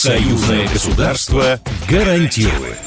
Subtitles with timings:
[0.00, 2.78] Союзное государство гарантирует.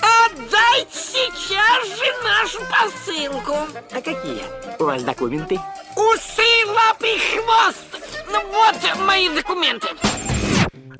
[0.00, 3.56] Отдайте сейчас же нашу посылку.
[3.92, 4.42] А какие
[4.80, 5.60] у вас документы?
[5.94, 8.04] Усы, лапы, хвост.
[8.32, 9.86] Ну вот мои документы.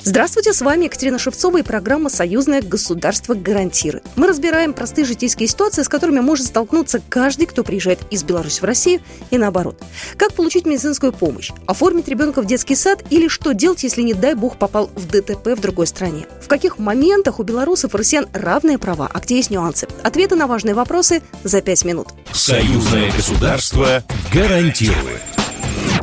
[0.05, 4.05] Здравствуйте, с вами Екатерина Шевцова и программа «Союзное государство гарантирует».
[4.16, 8.65] Мы разбираем простые житейские ситуации, с которыми может столкнуться каждый, кто приезжает из Беларуси в
[8.65, 9.80] Россию и наоборот.
[10.16, 14.34] Как получить медицинскую помощь, оформить ребенка в детский сад или что делать, если, не дай
[14.34, 16.27] бог, попал в ДТП в другой стране.
[16.41, 19.87] В каких моментах у белорусов и россиян равные права, а где есть нюансы?
[20.03, 22.09] Ответы на важные вопросы за пять минут.
[22.33, 24.03] Союзное государство
[24.34, 25.12] гарантирует.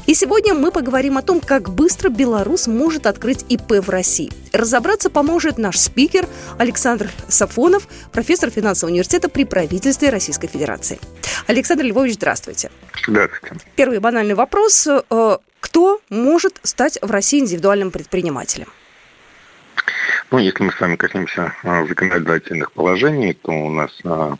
[0.09, 4.31] И сегодня мы поговорим о том, как быстро белорус может открыть ИП в России.
[4.51, 6.25] Разобраться поможет наш спикер
[6.57, 10.99] Александр Сафонов, профессор финансового университета при правительстве Российской Федерации.
[11.45, 12.71] Александр Львович, здравствуйте.
[13.07, 13.57] Здравствуйте.
[13.75, 14.87] Первый банальный вопрос.
[14.87, 18.69] Э, кто может стать в России индивидуальным предпринимателем?
[20.31, 24.37] Ну, если мы с вами коснемся а, законодательных положений, то у нас а,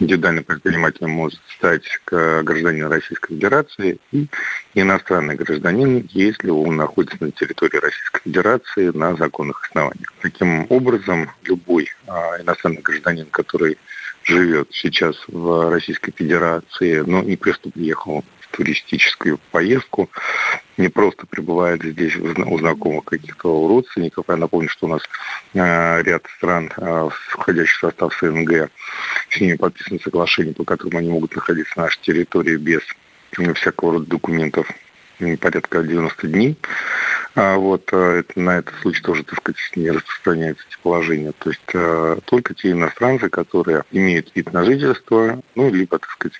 [0.00, 4.28] индивидуальный предприниматель может стать гражданином Российской Федерации и
[4.74, 10.12] иностранный гражданин, если он находится на территории Российской Федерации на законных основаниях.
[10.20, 13.78] Таким образом, любой а, иностранный гражданин, который
[14.24, 18.24] живет сейчас в Российской Федерации, но не просто приехал
[18.56, 20.10] туристическую поездку,
[20.76, 24.26] не просто пребывает здесь у знакомых каких-то родственников.
[24.28, 25.02] Я напомню, что у нас
[25.54, 28.70] э, ряд стран, э, входящих в состав СНГ,
[29.30, 32.82] с ними подписаны соглашения, по которым они могут находиться на нашей территории без
[33.54, 34.70] всякого рода документов
[35.40, 36.56] порядка 90 дней.
[37.34, 41.32] А вот э, это, на этот случай тоже, так сказать, не распространяются эти положения.
[41.38, 46.38] То есть э, только те иностранцы, которые имеют вид на жительство, ну, либо, так сказать,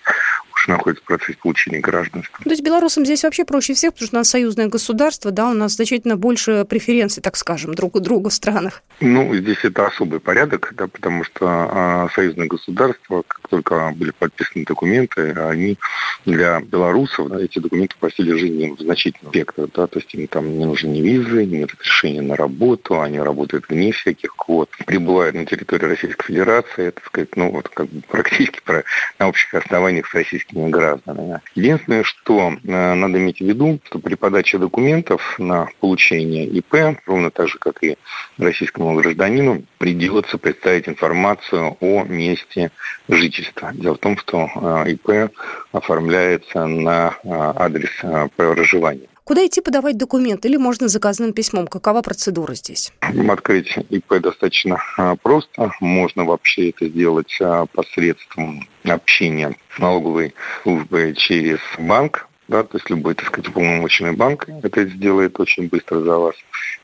[0.67, 2.39] уж находится в процессе получения гражданства.
[2.43, 5.55] То есть белорусам здесь вообще проще всех, потому что у нас союзное государство, да, у
[5.55, 8.83] нас значительно больше преференций, так скажем, друг у друга в странах.
[9.01, 14.65] Ну, здесь это особый порядок, да, потому что а, союзное государство, как только были подписаны
[14.65, 15.79] документы, они
[16.25, 20.59] для белорусов, да, эти документы просили жизни в значительном спектре, да, то есть им там
[20.59, 25.47] не нужны ни визы, ни разрешения на работу, они работают вне всяких квот, прибывают на
[25.47, 28.85] территории Российской Федерации, это, сказать, ну, вот как бы практически про,
[29.19, 30.15] на общих основаниях с
[30.57, 31.41] российскими гражданами.
[31.55, 37.31] Единственное, что э, надо иметь в виду, что при подаче документов на получение ИП, ровно
[37.31, 37.97] так же, как и
[38.39, 42.71] российскому гражданину, придется представить информацию о месте
[43.09, 43.73] жительства.
[43.75, 45.33] Дело в том, что э, ИП
[45.73, 47.91] оформляется на э, адрес
[48.37, 49.09] проживания.
[49.25, 51.67] Куда идти подавать документы или можно заказанным письмом?
[51.67, 52.93] Какова процедура здесь?
[53.01, 54.79] Открыть ИП достаточно
[55.21, 55.73] просто.
[55.81, 57.37] Можно вообще это сделать
[57.73, 64.87] посредством общения налоговой службой через банк да, то есть любой, так сказать, уполномоченный банк это
[64.87, 66.37] сделает очень быстро за вас.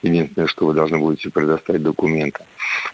[0.02, 2.44] Единственное, что вы должны будете предоставить документы.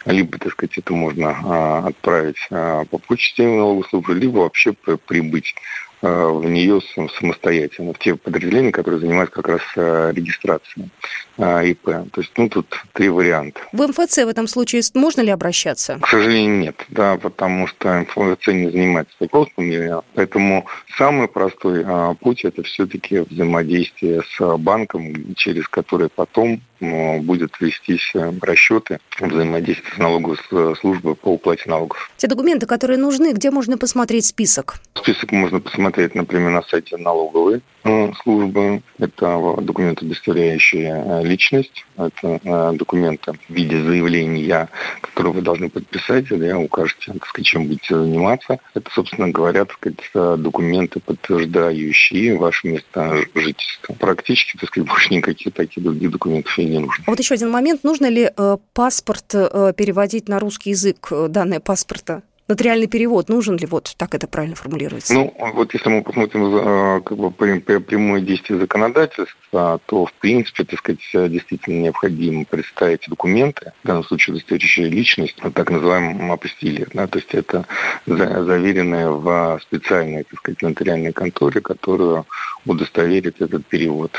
[0.04, 5.54] Либо, так сказать, это можно а, отправить а, по почте налоговой службы, либо вообще прибыть
[6.00, 6.80] в нее
[7.18, 10.90] самостоятельно, в те подразделения, которые занимаются как раз а, регистрацией
[11.38, 11.84] а, ИП.
[11.84, 13.60] То есть, ну, тут три варианта.
[13.72, 15.98] В МФЦ в этом случае можно ли обращаться?
[16.00, 20.66] К сожалению, нет, да, потому что МФЦ не занимается вопросами, поэтому
[20.96, 21.84] самый простой
[22.20, 29.98] путь– это все-таки взаимодействие с банком, через который потом будет вестись э, расчеты взаимодействия с
[29.98, 30.36] налоговой
[30.76, 32.10] службой по уплате налогов.
[32.16, 34.76] Те документы, которые нужны, где можно посмотреть список?
[34.94, 38.82] Список можно посмотреть, например, на сайте налоговой э, службы.
[38.98, 41.84] Это документы, удостоверяющие э, личность.
[41.96, 44.68] Это документы в виде заявления,
[45.00, 48.60] которые вы должны подписать, или укажете, так сказать, чем будете заниматься.
[48.74, 53.94] Это, собственно говоря, так сказать, документы, подтверждающие ваше место жительства.
[53.94, 57.04] Практически, так сказать, больше никаких таких других документов и не нужно.
[57.06, 57.84] А вот еще один момент.
[57.84, 62.22] Нужно ли э, паспорт э, переводить на русский язык, э, данные паспорта?
[62.48, 63.66] Нотариальный перевод нужен ли?
[63.66, 65.12] Вот так это правильно формулируется.
[65.12, 70.78] Ну, вот если мы посмотрим э, как бы, прямое действие законодательства, то, в принципе, так
[70.78, 76.86] сказать, действительно необходимо представить документы, в данном случае удостоверяющие личность, так называемом апостиле.
[76.94, 77.66] Да, то есть это
[78.06, 82.24] заверенное в специальной, так сказать, нотариальной конторе, которую
[82.64, 84.12] удостоверит этот перевод.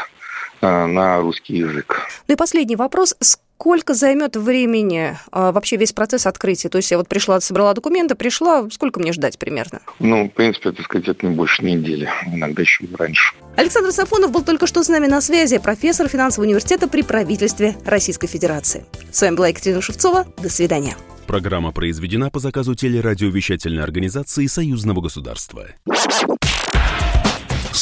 [0.61, 2.01] Э, на русский язык.
[2.27, 3.15] Ну и последний вопрос.
[3.19, 6.69] Сколько займет времени а, вообще весь процесс открытия?
[6.69, 9.81] То есть я вот пришла, собрала документы, пришла, сколько мне ждать примерно?
[9.99, 13.35] Ну, в принципе, это сказать, это не больше недели, иногда еще раньше.
[13.57, 18.27] Александр Сафонов был только что с нами на связи, профессор финансового университета при правительстве Российской
[18.27, 18.85] Федерации.
[19.11, 20.25] С вами была Екатерина Шевцова.
[20.41, 20.95] До свидания.
[21.27, 25.67] Программа произведена по заказу телерадиовещательной организации Союзного государства.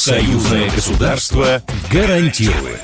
[0.08, 1.62] Союзное государство
[1.92, 2.80] гарантирует.